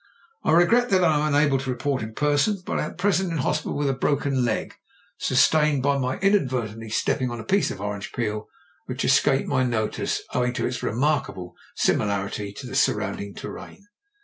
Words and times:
^'I 0.43 0.57
regret 0.57 0.89
that 0.89 1.03
I 1.03 1.13
am 1.19 1.27
unable 1.31 1.59
to 1.59 1.69
report 1.69 2.01
in 2.01 2.15
person, 2.15 2.59
but 2.65 2.79
I 2.79 2.85
am 2.85 2.89
at 2.89 2.97
present 2.97 3.31
in 3.31 3.37
hospital 3.37 3.77
with 3.77 3.87
a 3.87 3.93
brdcen 3.93 4.43
leg, 4.43 4.73
sustained 5.19 5.83
by 5.83 5.99
my 5.99 6.17
inadvertently 6.21 6.89
stepping 6.89 7.29
on 7.29 7.39
a 7.39 7.43
piece 7.43 7.69
of 7.69 7.79
orange 7.79 8.11
peel, 8.11 8.47
which 8.87 9.05
escaped 9.05 9.47
my 9.47 9.61
notice 9.63 10.23
o^ing 10.33 10.55
to 10.55 10.65
its 10.65 10.81
remarkable 10.81 11.53
simi 11.75 12.05
larity 12.05 12.51
to 12.55 12.65
the 12.65 12.73
surrounding 12.73 13.35
terrain. 13.35 13.85